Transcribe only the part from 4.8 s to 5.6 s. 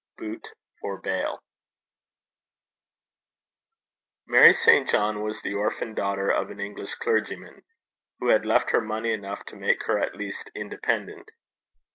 John was the